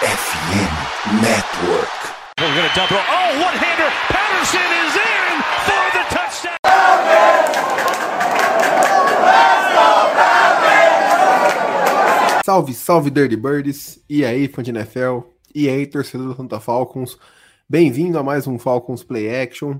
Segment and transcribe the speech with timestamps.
[0.00, 1.92] FM Network.
[2.38, 2.96] We're going to double.
[2.96, 3.90] Oh, one hander.
[4.08, 6.56] Patterson is in for the touchdown.
[12.46, 15.20] Salve, salve Dirty Birds, e aí fã de NFL,
[15.54, 17.18] e aí torcedor do Santa Falcons,
[17.68, 19.78] bem-vindo a mais um Falcons Play Action.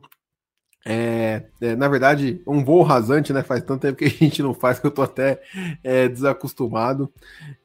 [0.84, 3.42] É, é, na verdade, um voo rasante, né?
[3.42, 5.40] Faz tanto tempo que a gente não faz que eu tô até
[5.84, 7.12] é, desacostumado.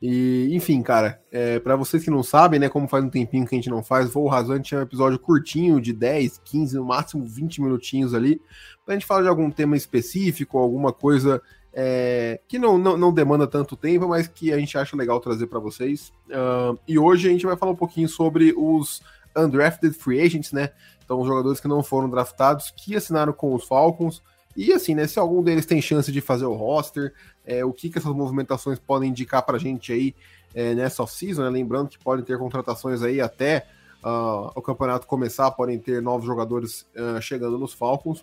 [0.02, 3.56] E, enfim, cara, é, para vocês que não sabem, né, como faz um tempinho que
[3.56, 7.26] a gente não faz, voo rasante é um episódio curtinho, de 10, 15, no máximo
[7.26, 8.42] 20 minutinhos ali,
[8.86, 11.42] pra gente falar de algum tema específico, alguma coisa
[11.78, 15.48] é, que não, não, não, demanda tanto tempo, mas que a gente acha legal trazer
[15.48, 16.14] para vocês.
[16.30, 19.02] Uh, e hoje a gente vai falar um pouquinho sobre os
[19.36, 20.70] undrafted free agents, né?
[21.06, 24.22] Então, os jogadores que não foram draftados, que assinaram com os Falcons.
[24.58, 25.08] E assim, né?
[25.08, 27.14] Se algum deles tem chance de fazer o roster,
[27.46, 30.16] é, o que, que essas movimentações podem indicar para a gente aí
[30.54, 31.50] é, nessa off-season, né?
[31.50, 33.68] Lembrando que podem ter contratações aí até
[34.04, 38.22] uh, o campeonato começar, podem ter novos jogadores uh, chegando nos Falcons.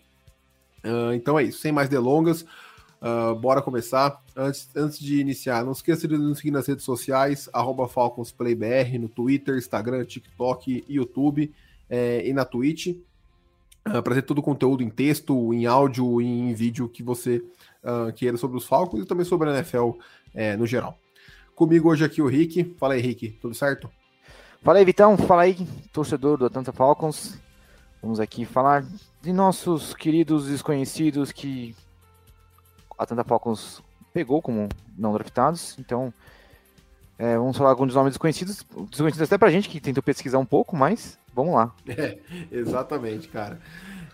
[0.84, 2.44] Uh, então é isso, sem mais delongas.
[3.40, 4.22] Bora começar.
[4.36, 7.50] Antes, antes de iniciar, não esqueça de nos seguir nas redes sociais,
[7.90, 11.52] FalconsPlayBR, no Twitter, Instagram, TikTok, YouTube
[11.92, 12.96] é, e na Twitch.
[13.86, 17.44] Uh, para ter todo o conteúdo em texto, em áudio e em vídeo que você
[17.82, 19.90] uh, queira sobre os Falcons e também sobre a NFL
[20.32, 20.96] é, no geral.
[21.54, 22.76] Comigo hoje aqui o Rick.
[22.78, 23.90] Fala aí, Rick, tudo certo?
[24.62, 25.18] Fala aí, Vitão.
[25.18, 27.36] Fala aí, torcedor do Atlanta Falcons.
[28.00, 28.84] Vamos aqui falar
[29.20, 31.74] de nossos queridos desconhecidos que
[32.96, 33.82] a Atlanta Falcons
[34.14, 36.14] pegou como não draftados, então
[37.22, 40.74] é, vamos falar alguns nomes desconhecidos, desconhecidos até pra gente que tentou pesquisar um pouco,
[40.74, 41.72] mas vamos lá.
[41.86, 42.18] É,
[42.50, 43.60] exatamente, cara.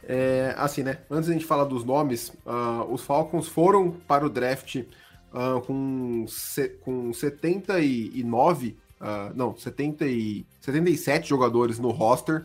[0.03, 0.99] É, assim, né?
[1.11, 4.77] Antes de a gente falar dos nomes, uh, os Falcons foram para o draft
[5.33, 6.27] uh, com,
[6.83, 12.45] com 79, uh, não, 70 e, 77 jogadores no roster.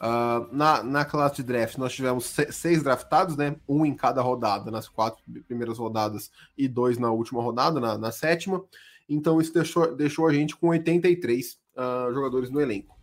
[0.00, 3.54] Uh, na, na classe de draft, nós tivemos seis draftados, né?
[3.68, 6.28] Um em cada rodada, nas quatro primeiras rodadas,
[6.58, 8.64] e dois na última rodada, na, na sétima.
[9.08, 12.96] Então, isso deixou, deixou a gente com 83 uh, jogadores no elenco.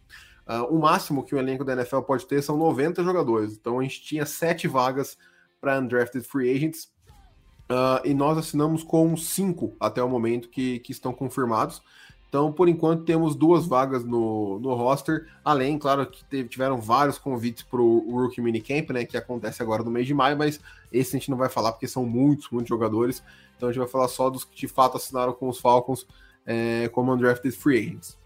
[0.48, 3.54] Uh, o máximo que o elenco da NFL pode ter são 90 jogadores.
[3.54, 5.18] Então, a gente tinha sete vagas
[5.62, 6.92] para undrafted free agents.
[8.04, 11.82] e nós assinamos com cinco até o momento que, que estão confirmados.
[12.30, 17.18] Então, por enquanto, temos duas vagas no, no roster, além, claro, que teve, tiveram vários
[17.18, 20.60] convites para o Rookie Minicamp, né, que acontece agora no mês de maio, mas
[20.94, 23.24] esse a gente não vai falar porque são muitos, muitos jogadores,
[23.60, 26.08] então a gente vai falar só dos que de fato assinaram com os Falcons
[26.46, 28.18] é, como undrafted free agents.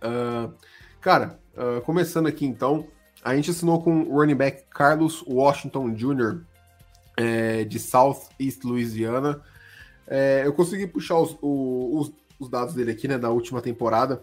[0.00, 0.54] Uh,
[1.00, 2.86] cara, uh, começando aqui então,
[3.24, 6.42] a gente assinou com o running back Carlos Washington Jr.,
[7.16, 9.42] é, de South East Louisiana.
[10.06, 14.22] É, eu consegui puxar os, os, os dados dele aqui, né, da última temporada.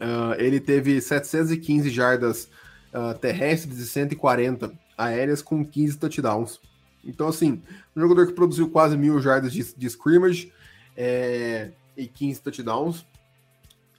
[0.00, 2.48] Uh, ele teve 715 jardas
[2.92, 6.60] uh, terrestres e 140 aéreas com 15 touchdowns.
[7.06, 7.62] Então, assim,
[7.94, 10.52] um jogador que produziu quase mil jardas de, de scrimmage
[10.96, 13.06] é, e 15 touchdowns.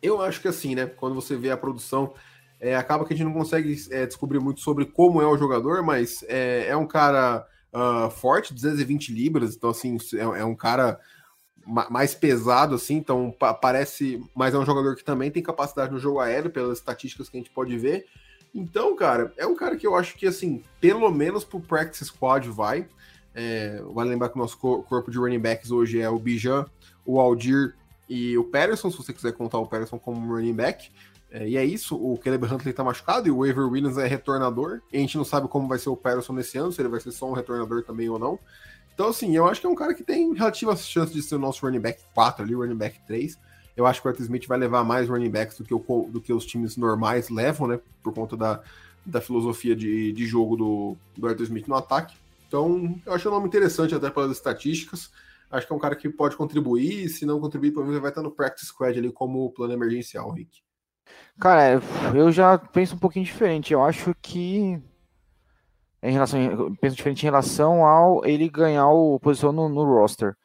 [0.01, 0.85] Eu acho que assim, né?
[0.85, 2.13] Quando você vê a produção,
[2.59, 5.83] é, acaba que a gente não consegue é, descobrir muito sobre como é o jogador,
[5.83, 10.99] mas é, é um cara uh, forte, 220 libras, então assim, é, é um cara
[11.89, 14.21] mais pesado, assim, então parece.
[14.35, 17.39] Mas é um jogador que também tem capacidade no jogo aéreo, pelas estatísticas que a
[17.39, 18.05] gente pode ver.
[18.55, 22.49] Então, cara, é um cara que eu acho que, assim, pelo menos pro practice squad
[22.49, 22.87] vai.
[23.33, 26.65] É, vale lembrar que o nosso corpo de running backs hoje é o Bijan,
[27.05, 27.75] o Aldir
[28.07, 30.89] e o Patterson, se você quiser contar o Patterson como running back.
[31.29, 34.79] É, e é isso, o Caleb Huntley tá machucado e o Waver Williams é retornador.
[34.93, 37.11] A gente não sabe como vai ser o Patterson nesse ano, se ele vai ser
[37.11, 38.39] só um retornador também ou não.
[38.93, 41.39] Então, assim, eu acho que é um cara que tem relativas chances de ser o
[41.39, 43.37] nosso running back 4 ali, running back 3.
[43.75, 46.21] Eu acho que o Arthur Smith vai levar mais running backs do que, o, do
[46.21, 47.79] que os times normais levam, né?
[48.01, 48.61] Por conta da,
[49.05, 52.15] da filosofia de, de jogo do, do Arthur Smith no ataque.
[52.47, 55.11] Então, eu acho um nome interessante até pelas estatísticas.
[55.51, 58.11] Acho que é um cara que pode contribuir, se não contribuir, pelo menos ele vai
[58.11, 60.61] estar no practice squad ali como plano emergencial, Rick.
[61.39, 61.81] Cara,
[62.13, 63.73] eu já penso um pouquinho diferente.
[63.73, 64.81] Eu acho que
[66.01, 70.35] em relação, penso diferente em relação ao ele ganhar o posição no, no, roster.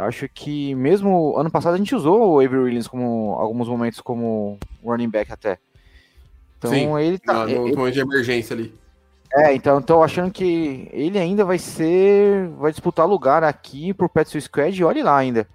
[0.00, 4.00] Eu acho que mesmo ano passado a gente usou o Avery Williams como alguns momentos
[4.00, 5.58] como running back até.
[6.56, 8.74] Então Sim, ele tá no, no momento de emergência ali.
[9.32, 14.40] É, então tô achando que ele ainda vai ser, vai disputar lugar aqui pro Petsu
[14.40, 15.46] Squad e olhe lá ainda.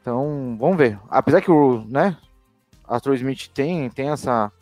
[0.00, 0.98] Então, vamos ver.
[1.08, 2.16] Apesar que o, né,
[2.86, 4.52] Arthur Smith tem tem essa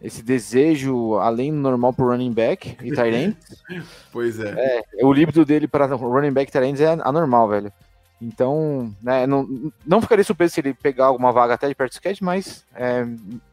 [0.00, 3.36] esse desejo além do normal para running back e tight
[4.12, 4.82] pois é.
[5.00, 5.04] é.
[5.04, 7.72] O líbido dele para running back e tight é anormal, velho.
[8.20, 11.94] Então, né, não, não ficaria surpreso se ele pegar alguma vaga até de perto do
[11.94, 13.06] sketch, mas é,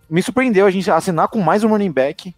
[0.10, 2.34] me surpreendeu a gente assinar com mais um running back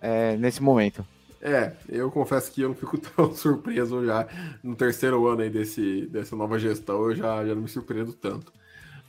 [0.00, 1.04] é, nesse momento.
[1.40, 4.26] É, eu confesso que eu não fico tão surpreso já
[4.62, 8.52] no terceiro ano aí desse, dessa nova gestão, eu já, já não me surpreendo tanto.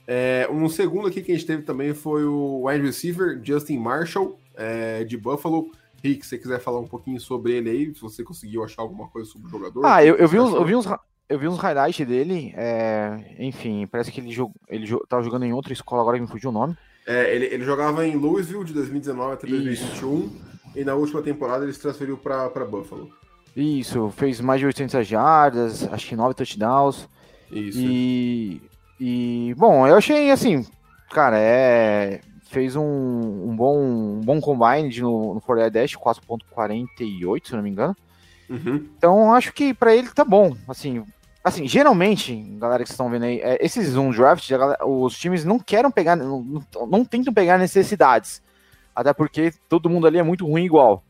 [0.06, 4.38] É, um segundo aqui que a gente teve também foi o wide receiver Justin Marshall,
[4.54, 5.70] é, de Buffalo.
[6.02, 9.08] Rick, se você quiser falar um pouquinho sobre ele aí, se você conseguiu achar alguma
[9.08, 9.84] coisa sobre o jogador.
[9.84, 10.86] Ah, eu, eu vi, uns, eu, vi uns,
[11.28, 15.44] eu vi uns highlights dele, é, enfim, parece que ele, jog, ele jo, tava jogando
[15.44, 16.76] em outra escola, agora que me fugiu o nome.
[17.06, 20.32] É, ele, ele jogava em Louisville de 2019 até 2021, Isso.
[20.76, 23.10] e na última temporada ele se transferiu para Buffalo.
[23.56, 27.08] Isso, fez mais de 800 jardas, acho que 9 touchdowns.
[27.50, 27.78] Isso.
[27.80, 28.62] E,
[29.00, 30.66] e, bom, eu achei assim,
[31.10, 37.54] cara, é fez um, um, bom, um bom combine no, no Ford Dash, 4.48, se
[37.54, 37.94] não me engano.
[38.48, 38.86] Uhum.
[38.96, 40.56] Então, acho que para ele tá bom.
[40.66, 41.04] Assim,
[41.48, 44.48] assim, geralmente, galera que estão vendo aí, é, esses um draft,
[44.86, 48.42] os times não querem pegar, não, não, tentam pegar necessidades.
[48.94, 51.02] Até porque todo mundo ali é muito ruim igual.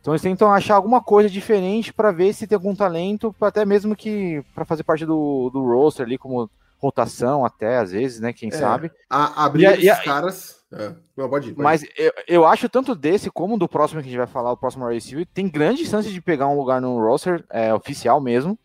[0.00, 3.96] Então eles tentam achar alguma coisa diferente para ver se tem algum talento, até mesmo
[3.96, 6.48] que para fazer parte do, do roster ali, como
[6.78, 8.32] rotação até, às vezes, né?
[8.32, 8.90] Quem é, sabe.
[9.10, 10.56] A, abrir e, esses e, caras.
[10.72, 10.92] É.
[11.16, 14.10] Não, pode ir, pode mas Eu, eu acho tanto desse como do próximo que a
[14.10, 17.44] gente vai falar, o próximo Race tem grande chance de pegar um lugar no roster
[17.50, 18.58] é, oficial mesmo.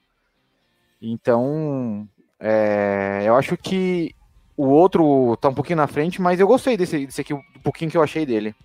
[1.01, 2.07] Então,
[2.39, 4.13] é, eu acho que
[4.55, 7.89] o outro tá um pouquinho na frente, mas eu gostei desse, desse aqui, um pouquinho
[7.89, 8.55] que eu achei dele.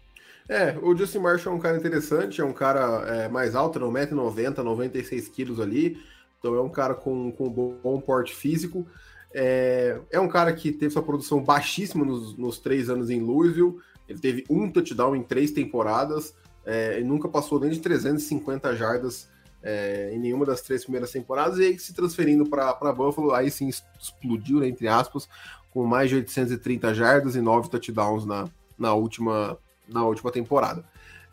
[0.49, 4.59] É, o Justin Marshall é um cara interessante, é um cara é, mais alto, 1,90m,
[4.59, 5.99] 96 quilos ali.
[6.39, 8.87] Então é um cara com, com bom porte físico.
[9.35, 13.77] É, é um cara que teve sua produção baixíssima nos, nos três anos em Louisville.
[14.09, 16.35] Ele teve um touchdown em três temporadas
[16.65, 19.29] é, e nunca passou nem de 350 jardas
[19.63, 21.59] é, em nenhuma das três primeiras temporadas.
[21.59, 25.29] E aí, se transferindo para Buffalo, aí sim explodiu, né, entre aspas,
[25.71, 28.49] com mais de 830 jardas e nove touchdowns na,
[28.79, 29.59] na, última,
[29.89, 30.85] na última temporada.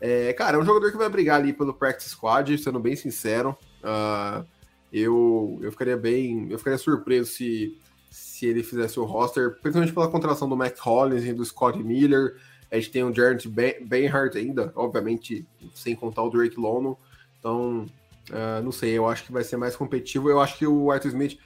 [0.01, 3.57] É, cara, é um jogador que vai brigar ali pelo practice squad, sendo bem sincero.
[3.81, 4.45] Uh,
[4.91, 6.47] eu, eu ficaria bem.
[6.49, 7.77] Eu ficaria surpreso se,
[8.11, 12.35] se ele fizesse o roster, principalmente pela contratação do Mac Hollins e do Scott Miller.
[12.69, 16.97] A gente tem o Jared Benhart ainda, obviamente, sem contar o Drake Lono.
[17.39, 17.85] Então,
[18.29, 20.29] uh, não sei, eu acho que vai ser mais competitivo.
[20.29, 21.39] Eu acho que o Arthur Smith,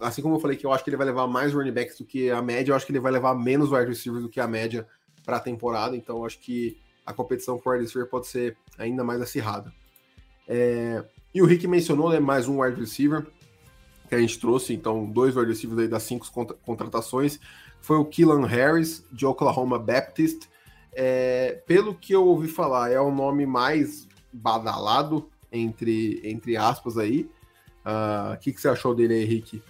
[0.00, 2.04] assim como eu falei que eu acho que ele vai levar mais running backs do
[2.04, 4.48] que a média, eu acho que ele vai levar menos wide receivers do que a
[4.48, 4.86] média
[5.24, 5.96] para a temporada.
[5.96, 9.72] Então, eu acho que a competição por wide receiver pode ser ainda mais acirrada.
[10.46, 11.04] É,
[11.34, 13.26] e o Rick mencionou né, mais um wide receiver
[14.08, 16.26] que a gente trouxe, então dois wide receivers aí das cinco
[16.64, 17.38] contratações.
[17.80, 20.48] Foi o Killan Harris, de Oklahoma Baptist.
[20.92, 27.28] É, pelo que eu ouvi falar, é o nome mais badalado, entre, entre aspas, aí.
[27.84, 29.62] Ah, o uh, que, que você achou dele aí, Rick?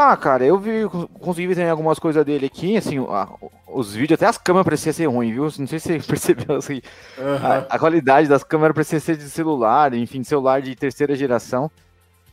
[0.00, 0.88] Ah, cara, eu vi,
[1.18, 3.28] consegui ver algumas coisas dele aqui, assim, a,
[3.66, 5.42] os vídeos, até as câmeras pareciam ser ruim, viu?
[5.42, 6.80] Não sei se você percebeu, assim,
[7.18, 7.46] uhum.
[7.46, 11.68] a, a, qualidade das câmeras parecia ser de celular, enfim, de celular de terceira geração.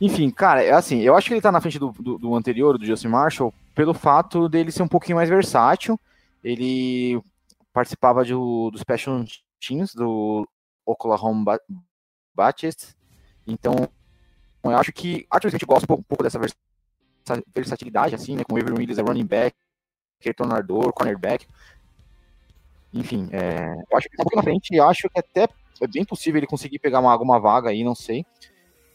[0.00, 2.78] Enfim, cara, é assim, eu acho que ele tá na frente do, do, do anterior,
[2.78, 5.98] do Justin Marshall, pelo fato dele ser um pouquinho mais versátil,
[6.44, 7.20] ele
[7.72, 9.24] participava do, do Special
[9.60, 10.46] Teams, do
[10.84, 11.58] Oklahoma
[12.36, 12.94] Baptist,
[13.46, 13.88] então
[14.70, 16.40] eu acho que, acho que a gente gosta um pouco, um pouco dessa
[17.54, 18.44] versatilidade, assim, né?
[18.44, 19.56] Com o Avery Williams é running back,
[20.20, 21.46] retornador, cornerback.
[22.92, 25.48] Enfim, é, eu acho que tá um pouco na frente e acho que até
[25.80, 28.24] é bem possível ele conseguir pegar uma, alguma vaga aí, não sei.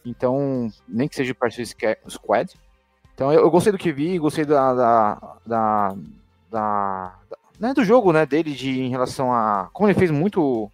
[0.04, 1.50] Então, nem que seja para
[2.10, 2.54] squad.
[3.13, 5.96] Então, eu, eu, gostei do que vi, gostei da, da, da,
[6.50, 10.72] da, da né, do jogo, né, dele de, em relação a como ele fez muito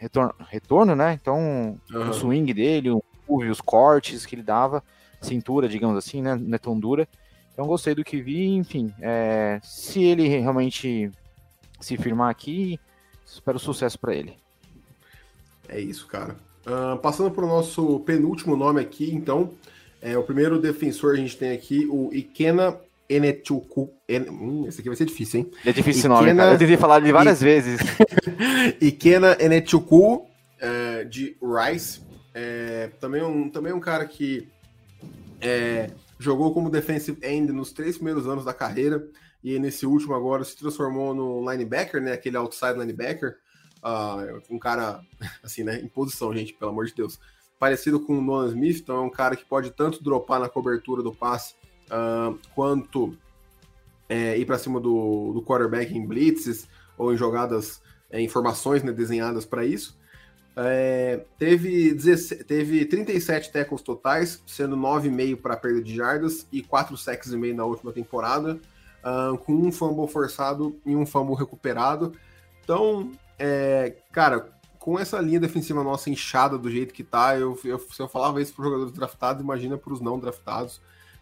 [0.00, 1.18] retorno, retorno né?
[1.20, 2.08] Então, uhum.
[2.08, 4.82] o swing dele, o os cortes que ele dava
[5.20, 6.34] cintura, digamos assim, né?
[6.34, 7.06] Não é tão dura.
[7.52, 8.92] Então gostei do que vi, enfim.
[9.00, 11.10] É, se ele realmente
[11.80, 12.80] se firmar aqui,
[13.24, 14.34] espero sucesso para ele.
[15.68, 16.36] É isso, cara.
[16.66, 19.52] Uh, passando para o nosso penúltimo nome aqui, então.
[20.02, 22.78] É, o primeiro defensor a gente tem aqui o Ikena
[23.10, 23.92] Enechuku.
[24.08, 24.30] En...
[24.30, 25.50] Hum, esse aqui vai ser difícil, hein?
[25.66, 26.52] É difícil esse nome, cara.
[26.52, 27.44] Eu tentei falar ele várias I...
[27.44, 27.80] vezes.
[28.80, 30.26] Ikena Enechuku,
[30.60, 32.00] é, de Rice.
[32.32, 34.48] É, também, um, também um cara que
[35.40, 39.04] é, jogou como defensive end nos três primeiros anos da carreira
[39.42, 42.12] e nesse último agora se transformou no linebacker, né?
[42.12, 43.38] Aquele outside linebacker.
[43.82, 45.00] Uh, um cara,
[45.42, 45.80] assim, né?
[45.80, 47.18] Em posição, gente, pelo amor de Deus.
[47.58, 51.02] Parecido com o Nolan Smith, então é um cara que pode tanto dropar na cobertura
[51.02, 51.54] do passe
[51.90, 53.16] uh, quanto
[54.08, 57.80] é, ir para cima do, do quarterback em blitzes ou em jogadas,
[58.10, 59.98] é, em formações né, desenhadas para isso.
[60.56, 66.96] É, teve, 16, teve 37 tackles totais, sendo 9,5 para perda de jardas e 4
[66.96, 68.58] sacks e meio na última temporada,
[69.04, 72.12] uh, com um fumble forçado e um fumble recuperado.
[72.62, 77.78] Então, é, cara, com essa linha defensiva nossa inchada do jeito que tá, eu, eu
[77.78, 80.80] se eu falava isso para os jogadores draftados, imagina para os não draftados.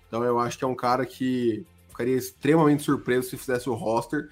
[0.09, 4.29] Então, eu acho que é um cara que ficaria extremamente surpreso se fizesse o roster.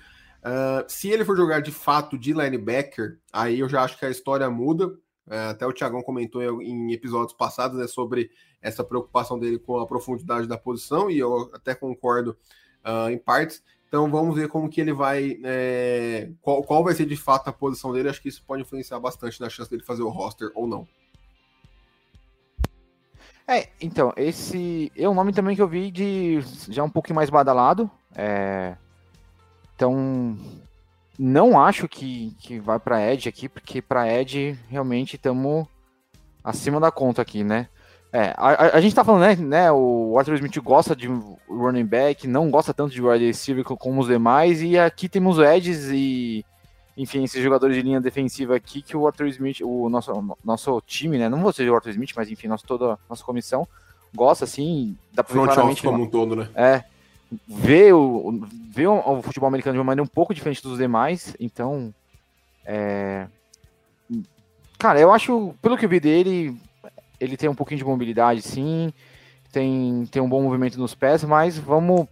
[0.46, 4.10] Uh, se ele for jogar de fato de linebacker, aí eu já acho que a
[4.10, 4.88] história muda.
[5.26, 8.30] Uh, até o Thiagão comentou em, em, episódios passados né, sobre
[8.62, 12.36] essa preocupação dele com a profundidade da posição, e eu até concordo
[12.84, 13.62] uh, em partes.
[13.88, 15.38] Então vamos ver como que ele vai.
[15.44, 18.08] É, qual, qual vai ser de fato a posição dele.
[18.08, 20.86] Acho que isso pode influenciar bastante na chance dele fazer o roster ou não.
[23.48, 27.30] É, então, esse é um nome também que eu vi de já um pouquinho mais
[27.30, 27.88] badalado.
[28.14, 28.74] É,
[29.74, 30.36] então,
[31.18, 35.66] não acho que, que vai para Edge aqui, porque para Edge realmente estamos
[36.42, 37.68] acima da conta aqui, né?
[38.12, 41.06] É, a, a, gente tá falando, né, né, o Arthur Smith gosta de
[41.48, 45.90] running back, não gosta tanto de wide receiver como os demais, e aqui temos Edges
[45.90, 46.44] e,
[46.96, 51.18] enfim, esses jogadores de linha defensiva aqui que o Arthur Smith, o nosso, nosso time,
[51.18, 53.68] né, não vou ser o Arthur Smith, mas enfim, nosso, toda a nossa comissão
[54.14, 55.82] gosta, assim, dá pra ver claramente...
[55.82, 56.48] como um todo, né?
[56.54, 56.84] É,
[57.46, 61.36] vê o, vê o, o, futebol americano de uma maneira um pouco diferente dos demais,
[61.38, 61.92] então.
[62.64, 63.26] É...
[64.78, 66.56] Cara, eu acho, pelo que eu vi dele,
[67.20, 68.92] ele tem um pouquinho de mobilidade, sim,
[69.52, 72.06] tem, tem um bom movimento nos pés, mas vamos.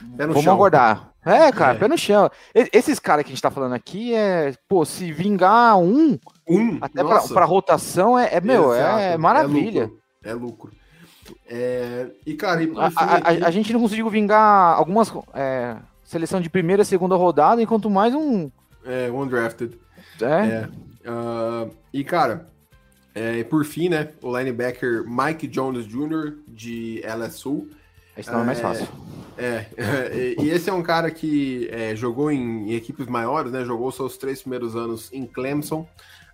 [0.00, 0.54] vamos chão.
[0.54, 1.13] aguardar.
[1.24, 1.78] É, cara, é.
[1.78, 2.30] pé no chão.
[2.54, 7.02] Esses caras que a gente tá falando aqui é, pô, se vingar um, um até
[7.02, 8.98] pra, pra, rotação é, é meu, é Exato.
[8.98, 9.90] é maravilha.
[10.22, 10.72] É lucro.
[10.72, 10.72] É lucro.
[11.48, 13.44] É, e, cara, e a, a, aqui...
[13.44, 18.14] a, gente não conseguiu vingar algumas é, seleção de primeira e segunda rodada, enquanto mais
[18.14, 18.50] um.
[18.84, 19.78] É, um undrafted.
[20.20, 20.26] É.
[20.26, 20.68] é
[21.10, 22.48] uh, e, cara,
[23.14, 26.34] é, por fim, né, o linebacker Mike Jones Jr.
[26.48, 27.68] de LSU.
[28.16, 28.86] Esse não é mais fácil.
[29.36, 29.66] É,
[30.40, 33.64] e esse é um cara que é, jogou em, em, equipes maiores, né?
[33.64, 35.88] Jogou seus três primeiros anos em Clemson,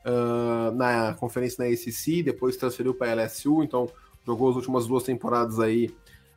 [0.05, 3.89] uh, na conferência na ACC, depois transferiu para LSU, então
[4.27, 5.95] jogou as últimas duas temporadas aí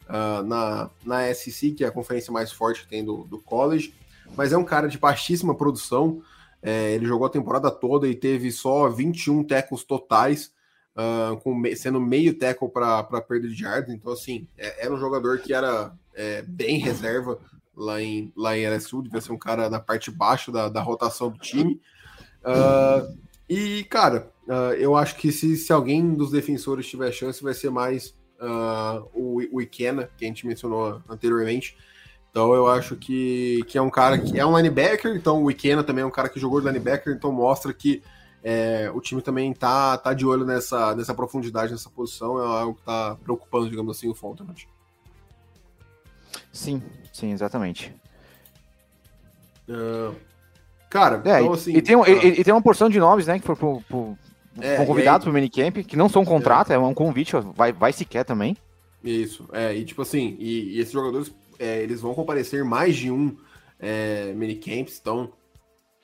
[0.10, 3.93] uh, na, na SEC, que é a conferência mais forte que tem do, do college,
[4.36, 6.22] mas é um cara de baixíssima produção.
[6.62, 10.51] É, ele jogou a temporada toda e teve só 21 tackles totais,
[10.96, 13.93] uh, com, sendo meio tackle para perda de yards.
[13.93, 17.39] Então, assim, é, era um jogador que era é, bem reserva
[17.75, 21.29] lá em, lá em LSU, devia ser um cara na parte baixa da, da rotação
[21.29, 21.82] do time.
[22.43, 23.17] Uh,
[23.50, 27.70] e, cara, uh, eu acho que se, se alguém dos defensores tiver chance, vai ser
[27.70, 31.75] mais uh, o, o Ikena, que a gente mencionou anteriormente.
[32.29, 35.84] Então eu acho que, que é um cara que é um linebacker, então o Ikena
[35.84, 38.01] também é um cara que jogou de linebacker, então mostra que
[38.43, 42.75] é, o time também tá, tá de olho nessa, nessa profundidade, nessa posição, é algo
[42.75, 44.67] que tá preocupando, digamos assim, o Fontenot.
[46.53, 46.81] Sim,
[47.12, 47.93] sim, exatamente.
[49.67, 50.15] Uh,
[50.93, 52.07] Cara, é, então, assim, e, tem, ah.
[52.07, 53.83] e, e, tem uma porção de nomes, né, que foram,
[54.62, 57.91] é, convidados aí, pro minicamp, que não são contrato, é, é um convite, vai, vai
[57.91, 58.55] se quer também.
[59.03, 63.10] Isso, é, e tipo assim, e, e esses jogadores, é, eles vão comparecer mais de
[63.10, 63.36] um
[63.79, 65.33] é, minicamps, então,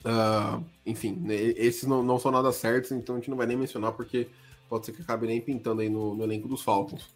[0.03, 3.56] uh, enfim, né, esses não, não são nada certos, então a gente não vai nem
[3.56, 4.27] mencionar, porque
[4.68, 7.13] pode ser que acabe nem pintando aí no, no elenco dos Falcons.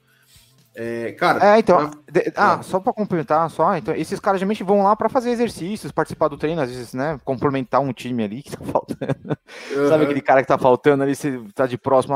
[0.75, 1.55] É, cara.
[1.55, 1.91] É, então.
[2.35, 3.77] ah, só para complementar, só.
[3.77, 7.19] Então, esses caras geralmente vão lá para fazer exercícios, participar do treino, às vezes, né?
[7.23, 9.37] Complementar um time ali que tá faltando.
[9.75, 9.89] Uhum.
[9.89, 12.15] Sabe aquele cara que tá faltando ali, você tá de próximo,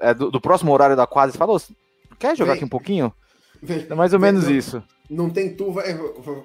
[0.00, 1.60] é, do, do, próximo horário da quadra, você fala,
[2.18, 2.56] quer jogar Vem.
[2.58, 3.12] aqui um pouquinho?
[3.62, 3.86] Vem.
[3.88, 4.82] É mais ou Vem, menos não, isso.
[5.10, 5.94] Não tem tu, vai,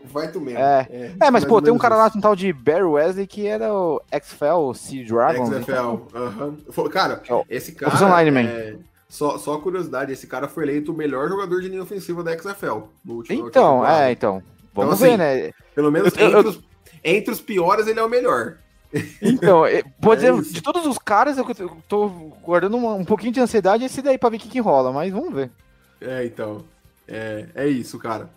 [0.04, 0.60] vai tu mesmo.
[0.60, 2.04] É, é, é mas pô, tem um cara isso.
[2.04, 5.46] lá, um tal de Barry Wesley, que era o XFL, Sea Dragon.
[5.46, 6.08] XFL, então...
[6.14, 6.90] uhum.
[6.90, 8.22] Cara, esse cara.
[8.22, 8.46] Lineman.
[8.46, 8.76] É...
[9.10, 12.88] Só, só curiosidade, esse cara foi eleito o melhor jogador de linha ofensiva da XFL.
[13.04, 14.44] No último, então, é, então.
[14.74, 15.54] Vamos então, assim, ver, né?
[15.74, 16.60] Pelo menos eu, entre, eu, os,
[17.04, 18.58] entre, os, piores, ele é o melhor.
[19.22, 21.46] Então, é, pode é dizer, de todos os caras, eu
[21.88, 22.08] tô
[22.42, 25.12] guardando um, um pouquinho de ansiedade esse daí pra ver o que, que rola, mas
[25.12, 25.52] vamos ver.
[26.00, 26.64] É, então.
[27.08, 28.30] É, é isso, cara.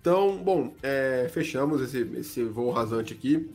[0.00, 3.50] Então, bom, é, fechamos esse, esse voo rasante aqui.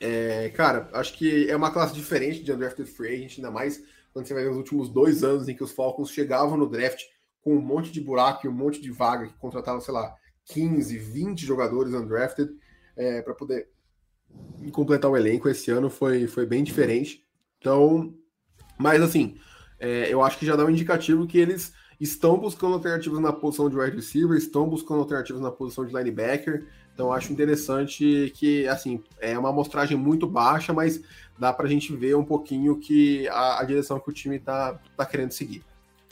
[0.00, 3.82] É, cara, acho que é uma classe diferente de Undrafted Free Agent, ainda mais
[4.14, 7.02] quando você vai ver os últimos dois anos em que os Falcons chegavam no draft
[7.42, 10.14] com um monte de buraco e um monte de vaga, que contratavam, sei lá,
[10.46, 12.50] 15, 20 jogadores undrafted
[12.96, 13.68] é, para poder
[14.72, 15.48] completar o elenco.
[15.48, 17.24] Esse ano foi, foi bem diferente.
[17.58, 18.14] Então,
[18.78, 19.36] mas assim,
[19.80, 23.68] é, eu acho que já dá um indicativo que eles estão buscando alternativas na posição
[23.68, 26.66] de wide receiver, estão buscando alternativas na posição de linebacker.
[26.94, 31.02] Então acho interessante que, assim, é uma amostragem muito baixa, mas
[31.38, 35.04] dá pra gente ver um pouquinho que a, a direção que o time tá, tá
[35.04, 35.62] querendo seguir.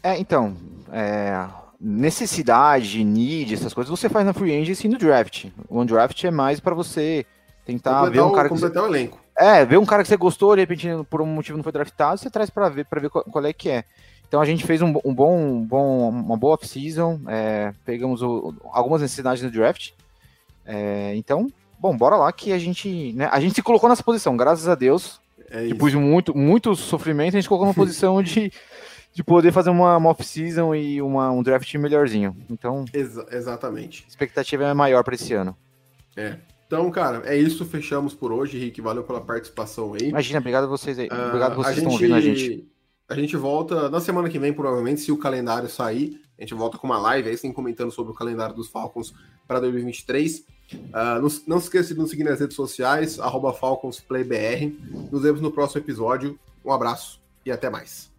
[0.03, 0.57] É, então,
[0.91, 1.47] é,
[1.81, 5.47] necessidade, need, essas coisas você faz na free agency e no draft.
[5.69, 7.25] O draft é mais para você
[7.65, 8.79] tentar completar ver um cara o, que você...
[8.79, 9.21] o elenco.
[9.37, 12.19] É, ver um cara que você gostou, de repente por um motivo não foi draftado,
[12.19, 13.85] você traz para ver para ver qual, qual, é que é.
[14.27, 18.55] Então a gente fez um, um bom, um bom, uma boa off-season, é, pegamos o,
[18.73, 19.91] algumas necessidades no draft.
[20.65, 21.49] É, então,
[21.83, 24.77] bom, bora lá que a gente, né, a gente se colocou nessa posição, graças a
[24.77, 25.21] Deus.
[25.51, 28.53] É depois de muito, muito sofrimento, a gente colocou numa posição de
[29.15, 32.35] de poder fazer uma, uma off-season e uma, um draft melhorzinho.
[32.49, 34.05] Então, Exa exatamente.
[34.07, 35.55] A expectativa é maior para esse ano.
[36.17, 36.39] É.
[36.67, 37.63] Então, cara, é isso.
[37.67, 38.59] Fechamos por hoje.
[38.59, 40.09] Rick, valeu pela participação aí.
[40.09, 41.09] Imagina, obrigado a vocês aí.
[41.09, 42.67] Uh, obrigado a vocês que estão ouvindo a gente.
[43.07, 46.19] A gente volta na semana que vem, provavelmente, se o calendário sair.
[46.39, 49.13] A gente volta com uma live aí, comentando sobre o calendário dos Falcons
[49.47, 50.47] para 2023.
[50.75, 53.19] Uh, não, não se esqueça de nos seguir nas redes sociais,
[53.53, 54.73] FalconsPlayBR.
[55.11, 56.39] Nos vemos no próximo episódio.
[56.65, 58.12] Um abraço e até mais.